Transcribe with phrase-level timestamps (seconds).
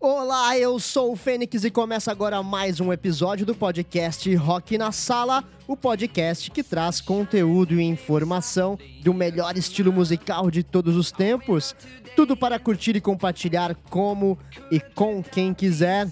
[0.00, 4.92] Olá, eu sou o Fênix e começa agora mais um episódio do podcast Rock na
[4.92, 11.10] Sala, o podcast que traz conteúdo e informação do melhor estilo musical de todos os
[11.10, 11.74] tempos.
[12.14, 14.38] Tudo para curtir e compartilhar como
[14.70, 16.06] e com quem quiser.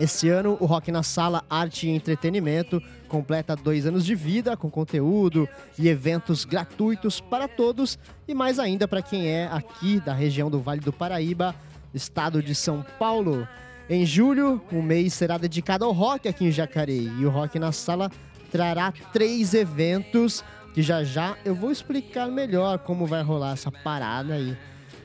[0.00, 4.70] Esse ano, o Rock na Sala Arte e Entretenimento completa dois anos de vida com
[4.70, 5.46] conteúdo
[5.78, 10.58] e eventos gratuitos para todos e mais ainda para quem é aqui da região do
[10.58, 11.54] Vale do Paraíba
[11.94, 13.48] estado de São Paulo.
[13.88, 17.70] Em julho, o mês será dedicado ao rock aqui em Jacareí e o Rock na
[17.70, 18.10] Sala
[18.50, 24.34] trará três eventos que já já eu vou explicar melhor como vai rolar essa parada
[24.34, 24.56] aí.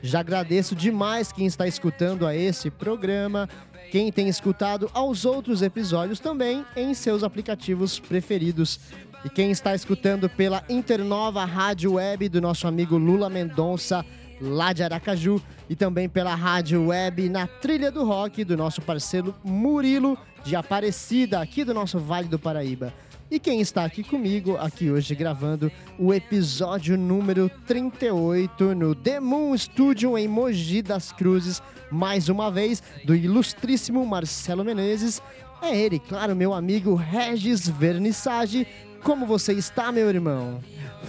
[0.02, 3.48] Já agradeço demais quem está escutando a esse programa,
[3.90, 8.80] quem tem escutado aos outros episódios também em seus aplicativos preferidos.
[9.24, 14.04] E quem está escutando pela Internova Rádio Web do nosso amigo Lula Mendonça
[14.40, 19.34] lá de Aracaju, e também pela rádio web na Trilha do Rock do nosso parceiro
[19.44, 22.92] Murilo de Aparecida, aqui do nosso Vale do Paraíba.
[23.30, 29.56] E quem está aqui comigo, aqui hoje gravando o episódio número 38 no The Moon
[29.56, 35.22] Studio em Mogi das Cruzes, mais uma vez, do ilustríssimo Marcelo Menezes.
[35.62, 38.66] É ele, claro, meu amigo Regis Vernissage.
[39.02, 40.60] Como você está, meu irmão?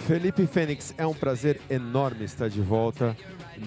[0.08, 3.16] Felipe Fênix, é um prazer enorme estar de volta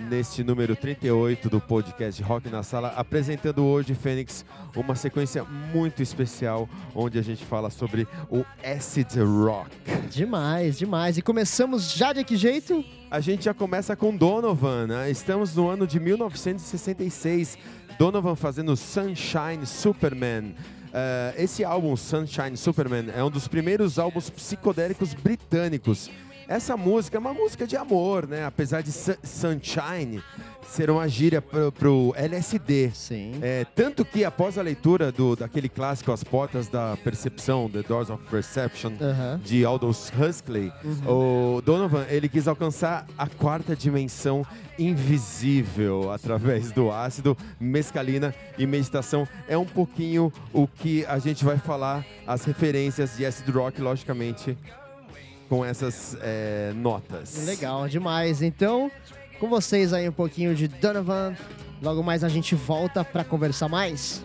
[0.08, 6.68] neste número 38 do podcast Rock na Sala, apresentando hoje, Fênix, uma sequência muito especial
[6.94, 9.70] onde a gente fala sobre o acid rock.
[10.10, 11.18] Demais, demais.
[11.18, 12.84] E começamos já de que jeito?
[13.10, 15.10] A gente já começa com Donovan, né?
[15.10, 17.58] Estamos no ano de 1966.
[17.98, 20.54] Donovan fazendo Sunshine Superman.
[20.94, 26.08] Uh, esse álbum, Sunshine Superman, é um dos primeiros álbuns psicodélicos britânicos.
[26.46, 28.44] Essa música é uma música de amor, né?
[28.44, 30.22] Apesar de Sunshine
[30.66, 32.90] ser uma gíria pro, pro LSD.
[32.94, 33.38] Sim.
[33.42, 38.10] É, tanto que após a leitura do, daquele clássico As Portas da Percepção, The Doors
[38.10, 38.92] of Perception,
[39.42, 41.56] de Aldous Huxley, uhum.
[41.56, 44.44] o Donovan ele quis alcançar a quarta dimensão
[44.78, 49.28] invisível através do ácido, mescalina e meditação.
[49.46, 54.56] É um pouquinho o que a gente vai falar, as referências de acid rock, logicamente,
[55.48, 57.46] com essas é, notas.
[57.46, 58.42] Legal, demais.
[58.42, 58.90] Então,
[59.38, 61.36] com vocês aí um pouquinho de Donovan.
[61.82, 64.24] Logo mais a gente volta para conversar mais.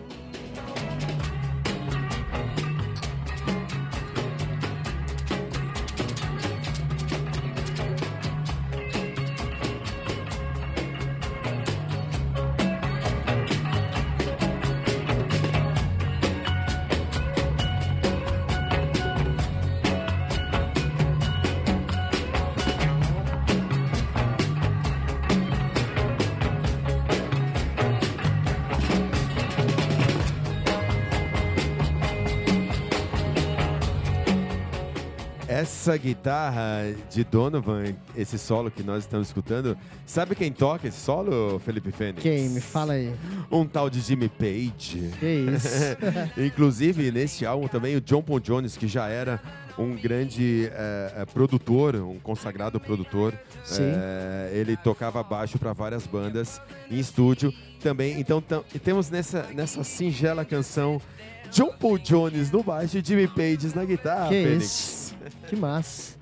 [35.90, 41.58] Essa guitarra de Donovan, esse solo que nós estamos escutando, sabe quem toca esse solo,
[41.58, 42.22] Felipe Fênix?
[42.22, 42.48] Quem?
[42.48, 43.12] Me fala aí.
[43.50, 45.10] Um tal de Jimmy Page.
[45.18, 45.68] Que isso.
[46.38, 49.40] Inclusive, nesse álbum também, o John Paul Jones, que já era
[49.76, 53.34] um grande é, produtor, um consagrado produtor.
[53.76, 57.52] É, ele tocava baixo para várias bandas em estúdio
[57.82, 58.20] também.
[58.20, 58.40] Então,
[58.84, 61.02] temos nessa, nessa singela canção
[61.50, 64.64] John Paul Jones no baixo e Jimmy Page na guitarra, que Fênix.
[64.64, 65.19] Isso.
[65.48, 66.18] Que massa.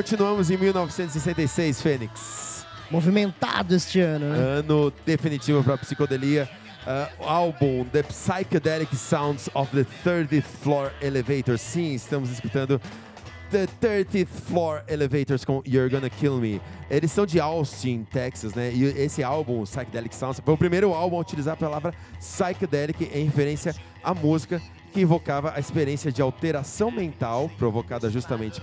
[0.00, 2.64] Continuamos em 1966, Fênix.
[2.90, 4.38] Movimentado este ano, né?
[4.38, 6.48] Ano definitivo para psicodelia.
[6.86, 11.58] Uh, álbum The Psychedelic Sounds of the 30th Floor Elevator.
[11.58, 12.80] Sim, estamos escutando
[13.50, 16.62] The 30th Floor Elevators com You're Gonna Kill Me.
[16.90, 18.72] Eles são de Austin, Texas, né?
[18.72, 23.26] E esse álbum, Psychedelic Sounds, foi o primeiro álbum a utilizar a palavra psychedelic em
[23.26, 28.60] referência à música que invocava a experiência de alteração mental provocada justamente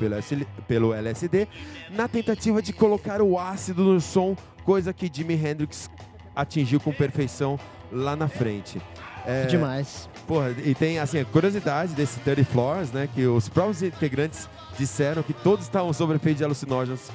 [0.67, 1.47] pelo LSD,
[1.89, 5.89] na tentativa de colocar o ácido no som, coisa que Jimi Hendrix
[6.35, 7.59] atingiu com perfeição
[7.91, 8.81] lá na frente.
[9.25, 10.09] É, demais.
[10.25, 13.09] Porra, e tem assim, a curiosidade desse 30 Floors, né?
[13.13, 14.47] Que os próprios integrantes
[14.77, 17.09] disseram que todos estavam sob efeito de alucinógenos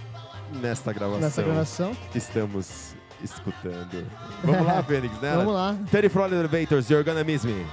[0.61, 1.21] nesta gravação.
[1.21, 1.97] Nessa gravação.
[2.11, 4.07] Que estamos escutando.
[4.45, 5.37] Vamos lá, Fênix, né?
[5.37, 5.77] Vamos lá.
[5.91, 7.65] 30 Floor Elevators, You're Gonna Miss Me.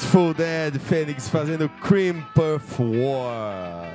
[0.00, 3.86] Grateful Dead, Fênix fazendo Cream Puff War.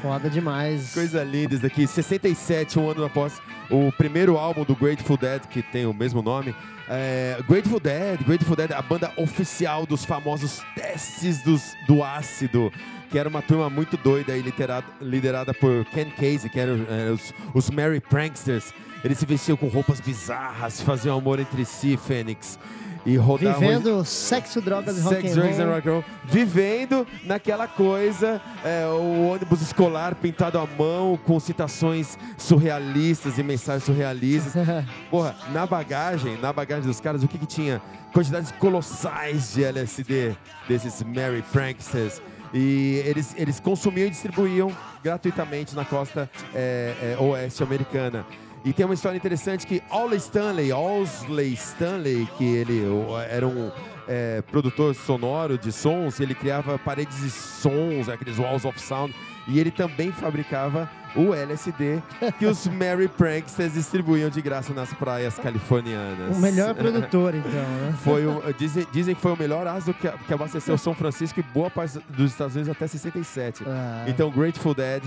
[0.00, 0.94] Foda demais.
[0.94, 1.86] Coisa linda isso daqui.
[1.86, 3.38] 67, um ano após
[3.70, 6.54] o primeiro álbum do Grateful Dead, que tem o mesmo nome.
[6.88, 12.72] É, Grateful Dead, Grateful Dead, a banda oficial dos famosos testes dos, do ácido
[13.10, 17.10] que era uma turma muito doida e liderada, liderada por Ken Casey, que eram é,
[17.10, 18.72] os, os Merry Pranksters.
[19.04, 22.58] Eles se vestiam com roupas bizarras, faziam amor entre si, Fênix
[23.04, 25.74] e rodar Vivendo sexo, drogas e rock and roll.
[25.74, 26.04] rock and roll.
[26.24, 33.84] Vivendo naquela coisa, é, o ônibus escolar pintado à mão, com citações surrealistas e mensagens
[33.84, 34.52] surrealistas.
[35.10, 37.82] Porra, na bagagem, na bagagem dos caras, o que que tinha?
[38.12, 40.36] Quantidades colossais de LSD,
[40.68, 42.20] desses Mary Pranksters.
[42.54, 44.70] E eles, eles consumiam e distribuíam
[45.02, 48.26] gratuitamente na costa é, é, oeste americana.
[48.64, 52.82] E tem uma história interessante que Ollie Stanley, Owsley Stanley, que ele
[53.28, 53.72] era um
[54.06, 59.14] é, produtor sonoro de sons, ele criava paredes de sons, aqueles walls of sound,
[59.48, 62.02] e ele também fabricava o LSD
[62.38, 66.36] que os Mary Pranksters distribuíam de graça nas praias californianas.
[66.36, 67.94] O melhor produtor, então, né?
[68.02, 71.42] Foi o, dizem, dizem que foi o melhor ácido que, que abasteceu São Francisco e
[71.42, 73.64] boa parte dos Estados Unidos até 67.
[73.66, 74.04] Ah.
[74.06, 75.02] Então, Grateful Dead,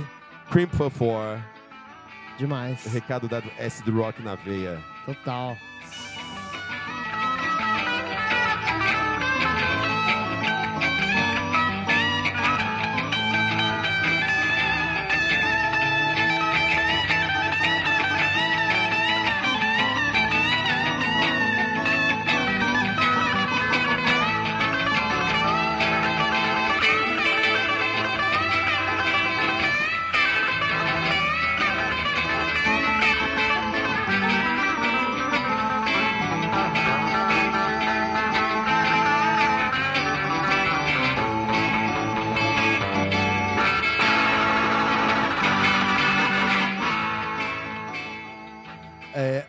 [0.51, 1.39] Cream Puff War,
[2.37, 2.85] Demais.
[2.85, 4.81] Recado dado S do Rock na veia.
[5.05, 5.57] Total.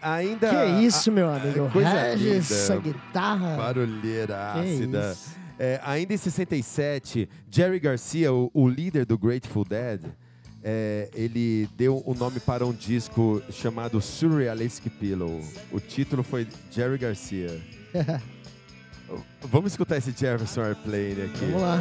[0.01, 0.49] Ainda.
[0.49, 1.71] Que isso, meu amigo.
[1.71, 3.57] Coisa Regis, essa guitarra.
[3.57, 5.17] Barulheira ácida.
[5.59, 10.03] É, ainda em 67, Jerry Garcia, o, o líder do Grateful Dead,
[10.63, 15.41] é, ele deu o nome para um disco chamado Surrealistic Pillow.
[15.73, 17.59] O título foi Jerry Garcia.
[19.41, 21.47] Vamos escutar esse Jefferson Airplane aqui.
[21.47, 21.81] Vamos lá.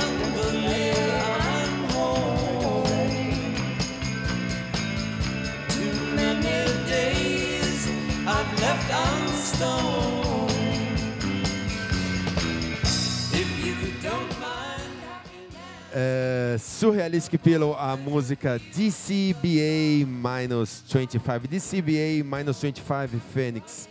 [16.57, 21.47] Surrealistic Pillow, a música DCBA minus 25.
[21.47, 23.89] DCBA minus 25 Phoenix.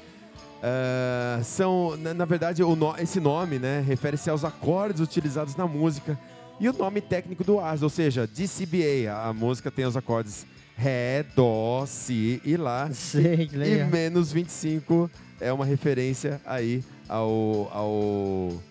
[0.61, 6.19] Uh, são, na, na verdade, no, esse nome né, refere-se aos acordes utilizados na música
[6.59, 9.11] e o nome técnico do AS, ou seja, DCBA.
[9.11, 12.90] A, a música tem os acordes Ré, Dó, Si e Lá.
[12.93, 13.49] Sei.
[13.52, 18.70] E menos 25 é uma referência aí ao, ao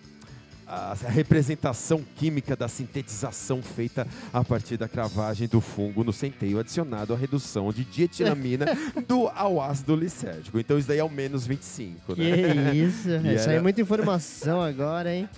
[0.70, 7.12] a representação química da sintetização feita a partir da cravagem do fungo no centeio adicionado
[7.12, 8.66] à redução de dietilamina
[9.08, 10.60] do ao ácido lisérgico.
[10.60, 12.72] Então isso daí é o menos 25, que né?
[12.72, 13.50] isso, isso era...
[13.50, 15.28] aí é muita informação agora, hein?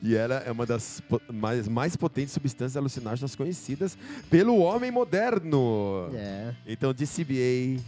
[0.00, 3.98] E ela é uma das mais, mais potentes substâncias alucinógenas conhecidas
[4.30, 6.08] pelo homem moderno.
[6.14, 6.54] É.
[6.64, 7.82] Então DCBA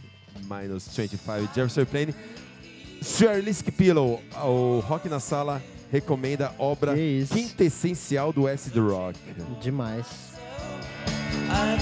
[0.48, 2.14] minus 25, Jefferson Plane,
[3.00, 9.18] Surrealistic Pillow, o Rock na Sala recomenda a obra quintessencial do acid rock.
[9.60, 10.30] Demais.
[11.52, 11.76] I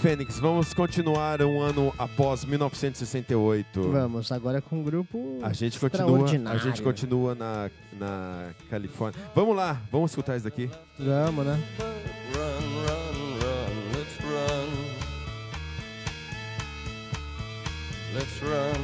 [0.00, 3.82] Fênix, vamos continuar um ano após 1968.
[3.90, 9.20] Vamos, agora com um grupo a gente continua, A gente continua na, na Califórnia.
[9.34, 10.70] Vamos lá, vamos escutar isso daqui?
[10.98, 11.62] Vamos, né?
[11.78, 11.84] Run,
[12.32, 14.70] run, run, let's run.
[18.14, 18.80] Let's run.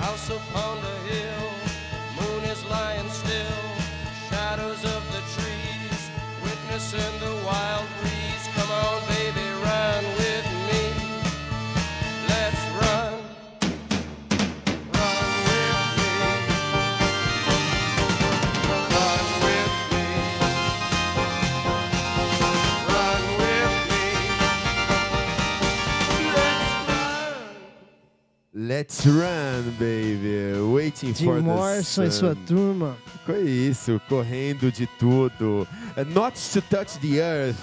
[0.00, 1.50] House upon the hill,
[2.16, 3.35] moon is lying still,
[6.98, 8.44] in the wild breeze.
[8.56, 10.82] Come on, baby, run with me.
[12.28, 13.12] Let's run.
[14.96, 16.06] Run with me.
[18.94, 20.06] Run with me.
[22.92, 24.06] Run with me.
[26.34, 27.44] Let's run.
[28.54, 30.60] Let's run, baby.
[30.72, 32.94] Waiting Jim for Morrison the e sua turma.
[33.26, 35.66] Foi isso, correndo de tudo.
[35.96, 37.56] Uh, Not to Touch the Earth,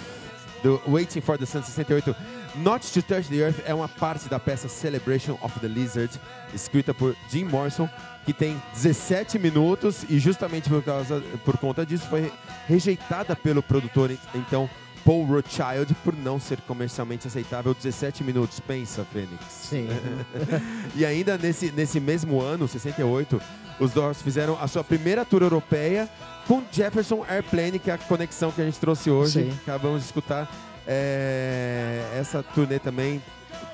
[0.61, 2.13] do Waiting for the Sun 68.
[2.57, 6.19] Not to Touch the Earth é uma parte da peça Celebration of the Lizard,
[6.53, 7.89] escrita por Jim Morrison,
[8.25, 12.29] que tem 17 minutos e justamente por, causa, por conta disso foi
[12.67, 14.69] rejeitada pelo produtor, então
[15.05, 18.59] Paul Rothschild por não ser comercialmente aceitável 17 minutos.
[18.59, 19.45] Pensa, Fênix.
[19.49, 19.87] Sim.
[20.95, 23.41] e ainda nesse, nesse mesmo ano, 68,
[23.79, 26.09] os Doors fizeram a sua primeira tour europeia
[26.47, 29.43] com Jefferson Airplane, que é a conexão que a gente trouxe hoje.
[29.43, 29.59] Sim.
[29.63, 30.49] Acabamos de escutar.
[30.85, 33.21] É, essa turnê também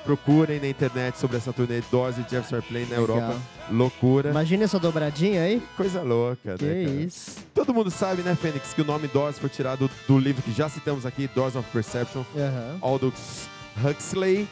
[0.04, 3.16] procurem na internet sobre essa turnê Doors e Jefferson Airplane na Legal.
[3.16, 3.40] Europa.
[3.70, 4.30] Loucura.
[4.30, 5.62] Imagina essa dobradinha aí.
[5.76, 6.84] Coisa louca, que né?
[6.84, 7.36] Que isso.
[7.54, 10.68] Todo mundo sabe, né, Fênix, que o nome Doors foi tirado do livro que já
[10.68, 12.78] citamos aqui, Doors of Perception, uhum.
[12.80, 13.48] Aldous
[13.84, 14.48] Huxley.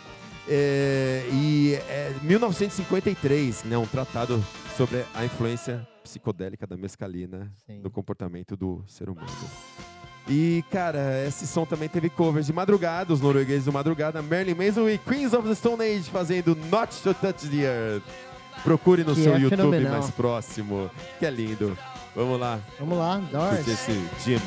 [0.50, 4.42] É, e é 1953, né, um tratado
[4.78, 7.80] sobre a influência psicodélica da mescalina Sim.
[7.80, 9.26] no comportamento do ser humano.
[10.28, 14.88] E, cara, esse som também teve covers de Madrugada, os noruegueses do Madrugada, Marilyn Manson
[14.88, 18.04] e Queens of the Stone Age fazendo Not to Touch the Earth.
[18.62, 19.92] Procure no que seu é YouTube fenomenal.
[19.98, 21.76] mais próximo, que é lindo.
[22.14, 22.60] Vamos lá.
[22.78, 23.66] Vamos lá, Doors.
[23.66, 23.92] Esse
[24.24, 24.38] Jim.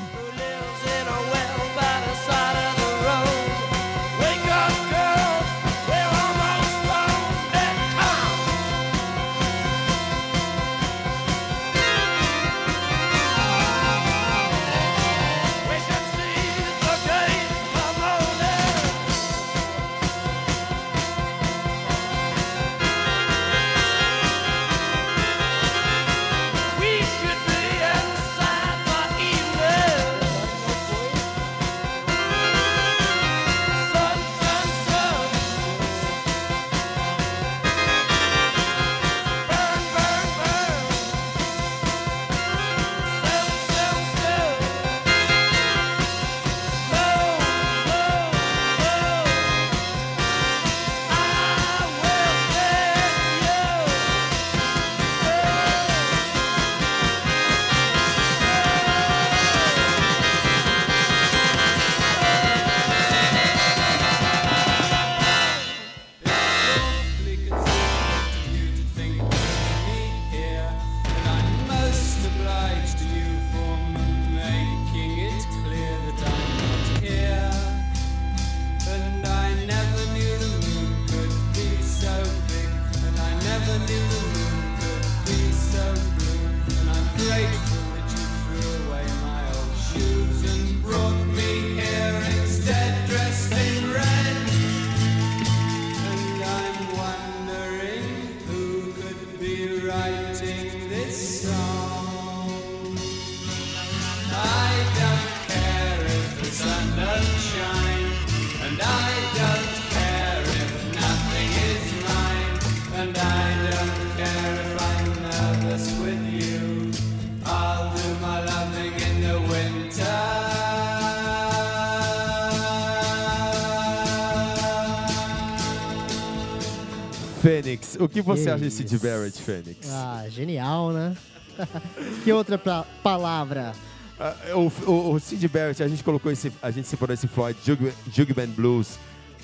[127.42, 129.04] Fênix, o que você Que acha de Sid isso.
[129.06, 129.90] Barrett, Fênix?
[129.90, 131.16] Ah, genial, né?
[132.24, 133.74] que outra pra- palavra?
[134.20, 137.58] Ah, o, o, o Sid Barrett, a gente colocou esse, a gente separou esse Floyd
[137.66, 138.98] Jug, Jug Band Blues,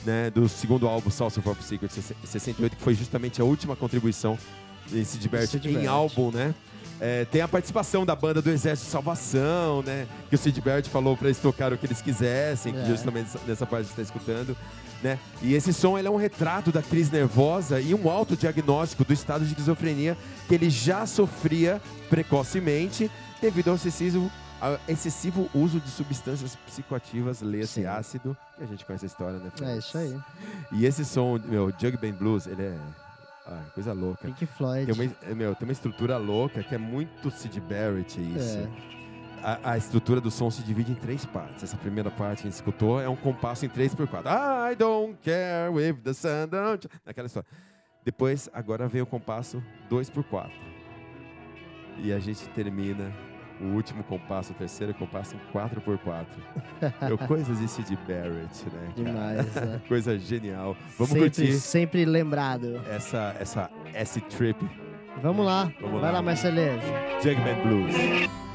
[0.05, 1.89] né, do segundo álbum Salsa of Secret,
[2.23, 4.37] 68, que foi justamente a última contribuição
[4.87, 5.87] de Sid Barrett Sid em Barrett.
[5.89, 6.53] álbum, né?
[6.99, 10.07] É, tem a participação da banda do Exército de Salvação, né?
[10.29, 12.85] Que o Sid Barrett falou para eles tocar o que eles quisessem, que É.
[12.85, 14.55] justamente nessa- parte que está escutando,
[15.01, 15.19] né?
[15.41, 19.43] E esse som ele é um retrato da crise nervosa e um autodiagnóstico do estado
[19.43, 26.55] de esquizofrenia que ele já sofria precocemente devido ao excessivo, ao excessivo uso de substâncias
[26.65, 29.51] psicoativas, leia-se ácido, que a gente conhece a história, né?
[29.61, 30.17] É isso aí.
[30.71, 32.77] E esse som, meu, Jug Band Blues, ele é
[33.45, 34.27] ah, coisa louca.
[34.27, 34.91] Pink Floyd.
[34.91, 38.57] Tem uma, meu, tem uma estrutura louca que é muito Sid Barrett isso.
[38.57, 38.96] É.
[39.43, 41.63] A, a estrutura do som se divide em três partes.
[41.63, 44.23] Essa primeira parte que a gente escutou é um compasso em 3x4.
[44.71, 46.87] I don't care if the sun don't...
[47.05, 47.47] Naquela história.
[48.03, 50.49] Depois, agora vem o compasso 2x4.
[51.99, 53.11] E a gente termina
[53.59, 56.25] o último compasso, o terceiro compasso em 4x4.
[57.07, 58.71] Meu, coisas de Sid Barrett, né?
[58.71, 58.93] cara?
[58.95, 59.81] Demais, né?
[59.87, 60.75] Coisa genial.
[60.97, 62.81] Vamos sempre, curtir sempre lembrado.
[62.87, 64.57] essa, essa S-Trip
[65.21, 65.71] Vamos lá.
[65.81, 66.21] Vamos Vai lá.
[66.21, 66.33] lá.
[67.21, 68.46] Jugman Blues.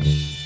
[0.00, 0.37] In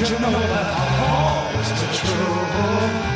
[0.00, 3.07] you know that I'm always the trouble.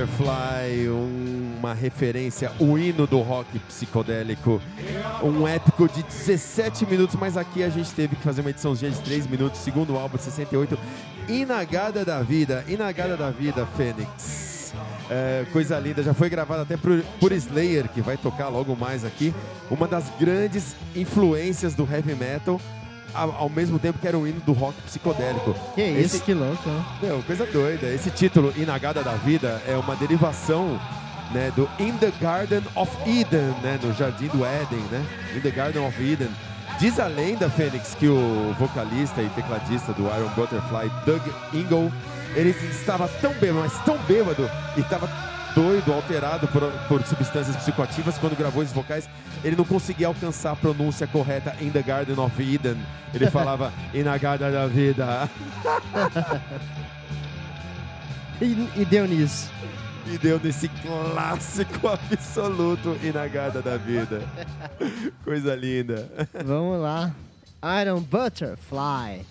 [0.00, 0.88] Butterfly,
[1.58, 4.60] uma referência, o hino do rock psicodélico,
[5.22, 9.00] um épico de 17 minutos, mas aqui a gente teve que fazer uma ediçãozinha de
[9.00, 10.78] 3 minutos, segundo álbum de 68,
[11.28, 14.72] Inagada da Vida, Inagada da Vida, Fênix.
[15.10, 19.04] É, coisa linda, já foi gravada até por, por Slayer, que vai tocar logo mais
[19.04, 19.34] aqui,
[19.70, 22.58] uma das grandes influências do heavy metal,
[23.14, 25.54] ao, ao mesmo tempo que era o hino do rock psicodélico.
[25.74, 26.84] Que Esse- isso, que louco, né?
[27.02, 27.86] meu, coisa doida.
[27.86, 30.78] Esse título, Inagada da Vida, é uma derivação
[31.32, 35.04] né, do In the Garden of Eden, né, no Jardim do Éden, né?
[35.36, 36.28] In the Garden of Eden.
[36.80, 41.20] Diz a lenda, Fênix, que o vocalista e tecladista do Iron Butterfly, Doug
[41.52, 41.92] Ingle,
[42.34, 45.06] ele estava tão bêbado, mas tão bêbado, e estava
[45.54, 49.08] doido, alterado por, por substâncias psicoativas, quando gravou esses vocais,
[49.42, 52.76] ele não conseguia alcançar a pronúncia correta In the Garden of Eden.
[53.14, 55.28] Ele falava Inagada da Vida.
[58.40, 59.50] E, e deu nisso.
[60.06, 64.22] E deu nesse clássico absoluto Inagada da vida.
[65.24, 66.08] Coisa linda.
[66.44, 67.12] Vamos lá.
[67.82, 69.26] Iron Butterfly.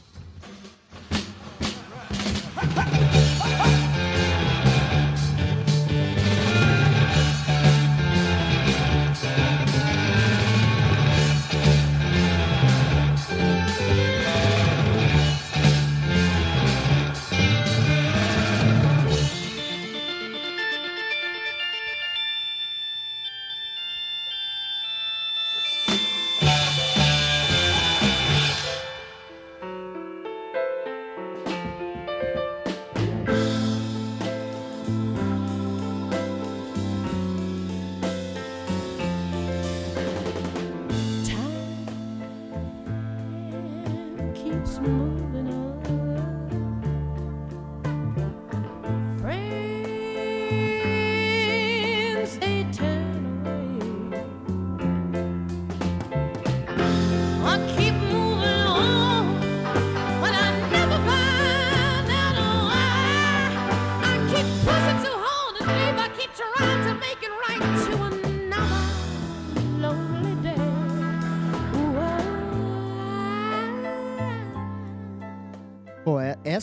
[44.65, 45.28] smooth.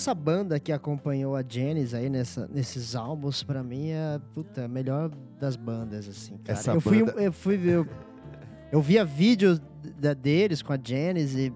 [0.07, 4.69] Essa banda que acompanhou a Janis aí nessa, nesses álbuns, pra mim é puta, a
[4.69, 6.57] melhor das bandas, assim, cara.
[6.57, 7.61] Essa eu, fui, banda- eu fui.
[7.64, 7.88] Eu,
[8.71, 9.61] eu via vídeos
[9.99, 11.53] da, deles com a Janis e,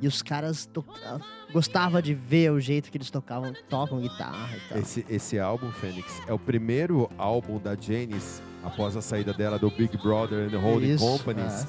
[0.00, 0.84] e os caras to,
[1.52, 4.78] gostava de ver o jeito que eles tocavam, tocam guitarra e tal.
[4.78, 9.68] Esse, esse álbum, Fênix, é o primeiro álbum da Janis após a saída dela do
[9.68, 11.66] Big Brother and the Holding Isso, Companies.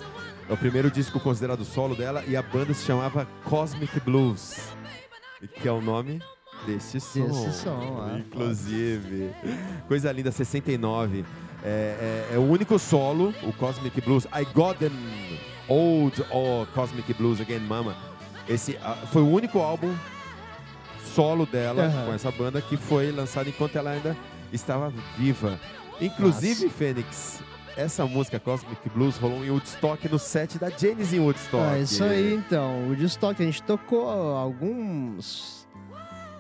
[0.47, 4.71] É o primeiro disco considerado solo dela e a banda se chamava Cosmic Blues,
[5.47, 6.21] que é o nome
[6.65, 7.27] desse som.
[7.27, 9.31] Desse som, ah, inclusive.
[9.87, 11.25] Coisa linda, 69.
[11.63, 14.25] É, é- é o único solo, o Cosmic Blues.
[14.25, 14.91] I Got Them
[15.67, 17.95] Old or Cosmic Blues Again, Mama.
[18.47, 19.93] Esse ah, foi o único álbum
[21.13, 22.05] solo dela Aham.
[22.05, 24.15] com essa banda que foi lançado enquanto ela ainda
[24.51, 25.59] estava viva.
[26.01, 27.41] Inclusive, Fênix,
[27.79, 31.63] essa música Cosmic Blues rolou em Woodstock no set da Janis em Woodstock.
[31.63, 32.83] Ah, isso aí, então.
[32.85, 35.59] O Woodstock, a gente tocou alguns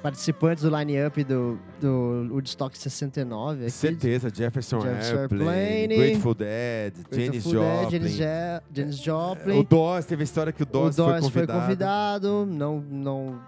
[0.01, 3.61] participantes do line-up do, do Woodstock 69.
[3.63, 7.89] Aqui, Certeza, Jefferson, Jefferson Airplane, Airplane, Grateful Dead, Janis Joplin.
[7.91, 9.59] Janis, Ja- Janis Joplin.
[9.59, 11.61] O Dawes, teve a história que o O Dawes, Dawes foi convidado.
[11.61, 13.39] convidado, não, não,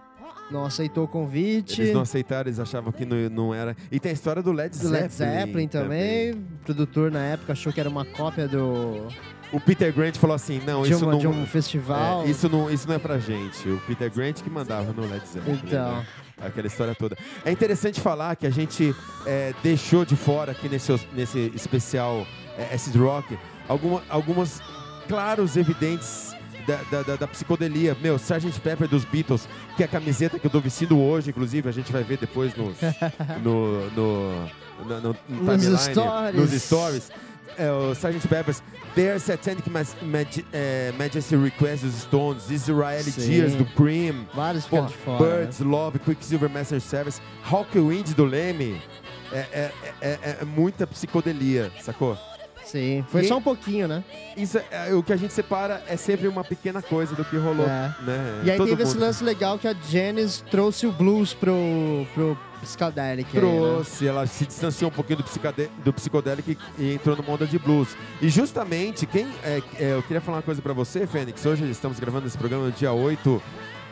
[0.52, 1.82] não aceitou o convite.
[1.82, 3.76] Eles não aceitaram, eles achavam que não, não era.
[3.92, 5.02] E tem a história do Led do Zeppelin.
[5.02, 6.32] Led Zeppelin também.
[6.34, 9.08] O produtor na época achou que era uma cópia do
[9.52, 11.20] O Peter Grant falou assim: não, de, isso uma- não.
[11.20, 12.24] de um festival.
[12.24, 13.68] é, isso, não, isso não é pra gente.
[13.70, 15.62] O Peter Grant que mandava no Led Zeppelin.
[15.66, 15.98] Então.
[15.98, 16.06] né?
[16.44, 17.16] Aquela história toda.
[17.46, 18.96] É interessante falar que a gente
[19.28, 22.26] é, deixou de fora aqui nesse, nesse especial
[22.58, 23.38] é, Acid Rock
[23.68, 24.60] alguma, algumas
[25.08, 27.96] claros evidentes da, da, da- psicodelia.
[28.02, 28.60] Meu, Sgt.
[28.62, 31.92] Pepper dos Beatles, que é a camiseta que eu tô vestindo hoje, inclusive, a gente
[31.92, 32.76] vai ver depois nos,
[33.44, 34.32] no, no,
[34.86, 36.36] no, no, no Nos timeline, stories.
[36.36, 37.12] nos stories.
[37.58, 38.28] É, o Sgt.
[38.30, 38.64] Pepper's
[38.96, 43.28] Their Satanic Mas- Maj- é, Majesty Request dos Stones, Israeli Sim.
[43.30, 45.24] Tears do Cream, Vários Porra, de fora.
[45.24, 45.38] né?
[45.42, 48.82] Birds, Love, Quicksilver Master Service, Hawkwind do Leme.
[49.34, 49.72] É, é,
[50.02, 52.18] é- é- é muita psicodelia, sacou?
[52.72, 54.04] Sim, foi E- só um pouquinho, né?
[54.38, 57.36] Isso é- é- o que a gente separa é sempre uma pequena coisa do que
[57.36, 57.94] rolou, É.
[58.02, 58.42] né?
[58.46, 61.54] E aí Todo teve esse mundo lance legal que a Janis trouxe o blues pro,
[62.14, 63.38] pro Psychedelic.
[63.38, 63.50] aí, né?
[63.60, 67.60] trouxe, ela se distanciou um pouquinho do, psicade- do psicodélico e, entrou numa onda de
[67.60, 67.90] blues.
[68.22, 71.46] E justamente, quem é, é, eu queria falar uma coisa pra você, Fênix.
[71.46, 73.42] Hoje estamos gravando esse programa no dia 8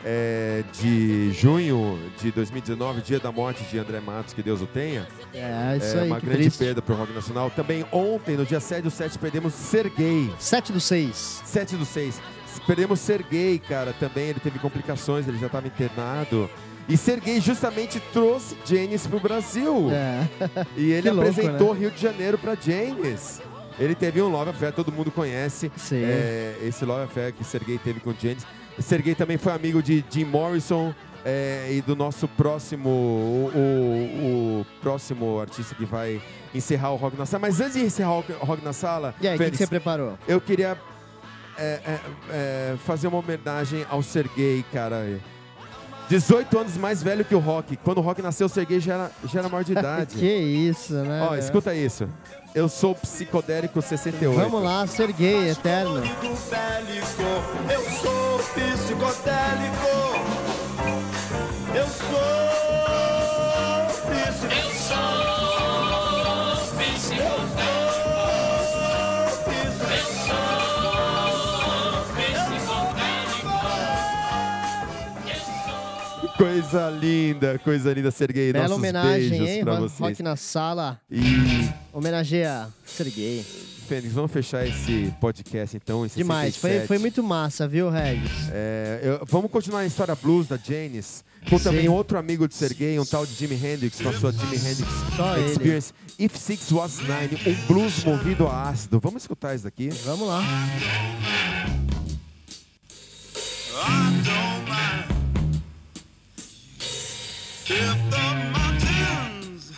[0.04, 5.06] é, de junho de 2019, dia da morte de André Matos, que Deus o tenha.
[5.34, 6.58] É, isso é aí, uma grande triste.
[6.58, 7.50] perda pro rock nacional.
[7.50, 10.30] Também ontem, no dia 7 do 7, perdemos Sergei.
[10.38, 11.42] 7 do 6.
[11.44, 12.20] 7 do 6.
[12.66, 14.28] Perdemos Sergei, cara, também.
[14.28, 16.48] Ele teve complicações, ele já estava internado.
[16.88, 19.90] E Sergei justamente trouxe Janis pro Brasil.
[19.92, 20.26] É.
[20.76, 23.40] E ele louco, apresentou Rio de Janeiro pra Janis.
[23.78, 25.70] Ele teve um Love Affair, todo mundo conhece.
[25.92, 28.44] É, esse Love Affair que Sergei teve com Janis.
[28.80, 34.66] Sergei também foi amigo de Jim Morrison é, e do nosso próximo, o, o- o
[34.80, 36.20] próximo artista que vai
[36.54, 37.40] encerrar o Rock na Sala.
[37.42, 40.18] Mas antes de encerrar o Rock na Sala, E aí, que, que você preparou?
[40.26, 40.78] eu queria
[41.58, 45.20] é, é, é, fazer uma homenagem ao Sergei, cara.
[46.10, 47.76] 18 anos mais velho que o Rock.
[47.76, 50.16] Quando o Rock nasceu, o Sergei já era, já era maior de idade.
[50.16, 51.28] que isso, né?
[51.30, 52.08] Ó, escuta isso.
[52.52, 54.34] Eu sou psicodélico 68.
[54.36, 55.98] Vamos lá, Sergei, eterno.
[55.98, 56.36] Eu
[58.02, 60.19] sou psicodélico.
[76.40, 78.50] Coisa linda, coisa linda, Sergei.
[78.50, 79.62] Bela Nossos homenagem, beijos hein?
[79.62, 80.00] pra vocês.
[80.00, 80.98] rock na sala.
[81.10, 81.20] E,
[81.92, 83.44] Homenageia Sergei.
[83.86, 86.56] Fênix, vamos fechar esse podcast então, em Demais.
[86.56, 86.86] Foi, 67.
[86.88, 88.30] foi muito massa, viu, Regis?
[88.52, 91.64] É, eu- vamos continuar a história blues da Janis, com Sim.
[91.64, 94.88] também outro amigo de Sergei, um tal de Jimi Hendrix, com a sua Jimi Hendrix
[95.16, 95.50] Só ele.
[95.50, 95.92] Experience.
[96.18, 98.98] If Six Was Nine, um blues movido a ácido.
[98.98, 99.90] Vamos escutar isso daqui?
[100.06, 100.40] Vamos lá.
[103.82, 104.19] I
[107.72, 108.16] if the
[108.52, 109.70] mountains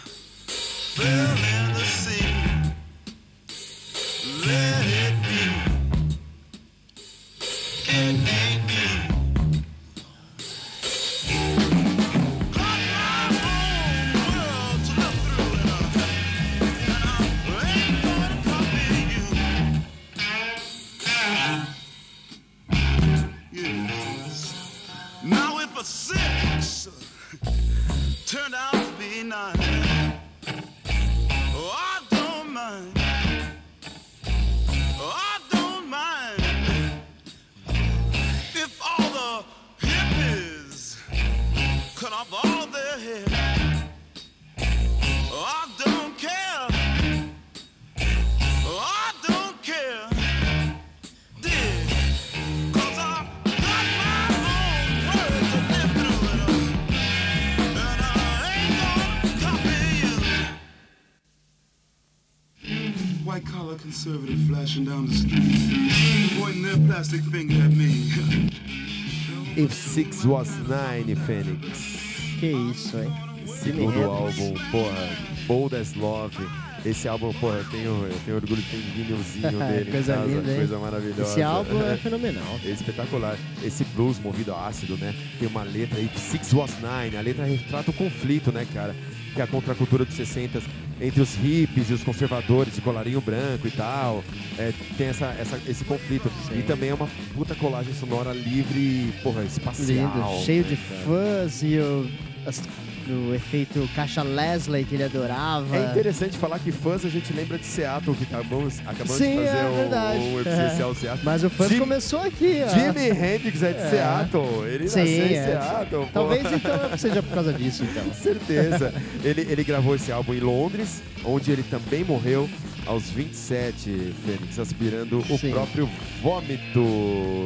[69.55, 72.39] If Six Was Nine, Fênix.
[72.41, 73.13] Que isso, hein?
[73.47, 75.09] Segundo álbum, porra,
[75.47, 76.39] Bold as Love.
[76.87, 80.17] Esse álbum, porra, eu tenho, eu tenho orgulho de ter um vinilzinho dele Coisa em
[80.17, 80.57] casa, linda, hein?
[80.57, 81.23] coisa maravilhosa.
[81.23, 82.61] Esse álbum é fenomenal.
[82.65, 83.37] É espetacular.
[83.63, 85.15] Esse blues movido a ácido, né?
[85.39, 87.17] Tem uma letra aí, Six Was Nine.
[87.17, 88.97] A letra retrata o conflito, né, cara?
[89.35, 90.63] Que é a contracultura dos 60
[91.03, 94.23] entre os hippies e os conservadores de colarinho branco e tal.
[94.57, 96.31] É, tem essa, essa- esse conflito.
[96.49, 96.61] Sim.
[96.61, 100.13] E também é uma puta colagem sonora livre, porra, espacial.
[100.15, 101.03] Lindo, cheio de né, cara?
[101.05, 102.09] fãs e o,
[102.47, 102.63] as-
[103.11, 105.77] o efeito caixa Leslie que ele adorava.
[105.77, 109.47] É interessante falar que fãs a gente lembra de Seattle, que acabamos, acabamos Sim, de
[109.47, 110.19] fazer é um- verdade.
[110.19, 110.41] um, É.
[110.43, 111.25] especial Seattle.
[111.25, 112.69] Mas o fãs Jim- começou aqui, ó.
[112.69, 113.91] Jimi Hendrix é de É.
[113.91, 114.67] Seattle.
[114.67, 115.45] Ele Sim, nasceu em é.
[115.47, 116.09] Seattle.
[116.13, 118.05] Talvez então seja por causa disso, então.
[118.13, 118.95] Com certeza.
[119.25, 122.49] ele, ele gravou esse álbum em Londres, onde ele também morreu
[122.87, 125.51] aos 27, Fênix, aspirando o Sim.
[125.51, 125.89] próprio
[126.21, 126.81] vômito,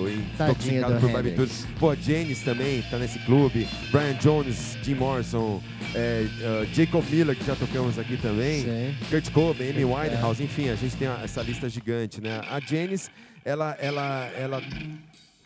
[0.09, 1.67] intoxicado do por barbituras.
[1.79, 5.63] Pô, Janis também tá nesse clube, Brian Jones, Jim Morrison,
[5.95, 8.95] é, uh, Jacob Miller, que já tocamos aqui também, Sim.
[9.11, 9.85] Kurt Cobain, Amy.
[9.85, 12.41] Winehouse, enfim, a gente tem essa lista gigante, né?
[12.51, 13.11] A Janis,
[13.45, 14.63] ela, ela, ela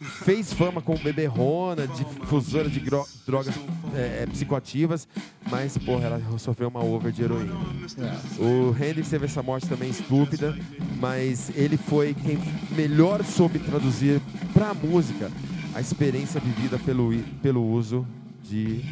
[0.01, 2.81] fez fama como beberrona, difusora de
[3.27, 3.55] drogas
[3.95, 5.07] é, é, psicoativas,
[5.51, 7.55] mas, porra, ela sofreu uma over de heroína.
[7.99, 8.43] É.
[8.43, 10.57] O Hendrix teve essa morte também estúpida,
[10.99, 12.39] mas ele foi quem
[12.75, 14.21] melhor soube traduzir
[14.55, 15.31] pra música
[15.75, 18.07] a experiência vivida pelo, pelo uso
[18.43, 18.83] de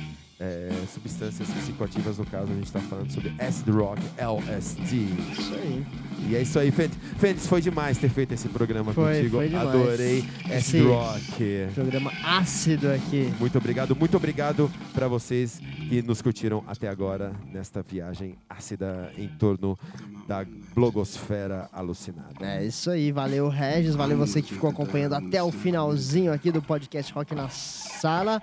[0.40, 2.18] é, substâncias psicoativas.
[2.18, 4.96] No caso, a gente tá falando sobre acid rock, LSD.
[5.32, 5.86] Isso aí.
[6.28, 7.46] E é isso aí, Fênix.
[7.46, 9.36] Foi demais ter feito esse programa Foi, contigo.
[9.36, 9.68] foi demais.
[9.68, 11.68] Adorei acid rock.
[11.74, 13.32] Programa ácido aqui.
[13.38, 19.28] Muito obrigado, muito obrigado para vocês que nos curtiram até agora nesta viagem ácida em
[19.28, 19.78] torno
[20.26, 22.34] da blogosfera alucinada.
[22.40, 26.62] É isso aí, valeu Regis, valeu você que ficou acompanhando até o finalzinho aqui do
[26.62, 28.42] podcast Rock na Sala.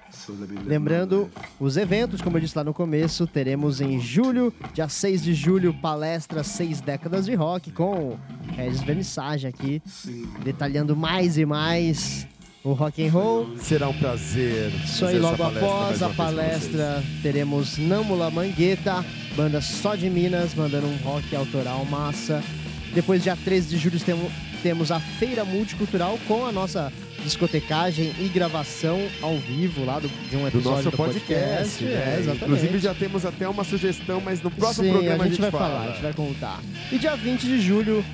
[0.65, 5.33] Lembrando, os eventos, como eu disse lá no começo, teremos em julho, dia 6 de
[5.33, 8.17] julho, palestra Seis Décadas de Rock com
[8.55, 9.81] Regis Vernissage aqui,
[10.43, 12.27] detalhando mais e mais
[12.65, 13.47] o rock and roll.
[13.61, 14.71] Será um prazer.
[14.83, 19.05] Isso fazer aí, logo palestra após a palestra, teremos Nâmula Mangueta,
[19.37, 22.43] banda só de Minas, mandando um rock autoral massa.
[22.93, 24.31] Depois, dia 13 de julho, temo-
[24.63, 26.91] temos a Feira Multicultural com a nossa
[27.23, 30.51] discotecagem e gravação ao vivo lá do- de um vocês.
[30.53, 31.83] Do episódio nosso do podcast.
[31.85, 32.33] É, né?
[32.41, 35.67] Inclusive já temos até uma sugestão, mas no próximo Sim, programa a gente, vai fala.
[35.67, 36.59] falar, a gente vai contar.
[36.91, 38.05] E dia 20 de julho,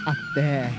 [0.06, 0.72] Até.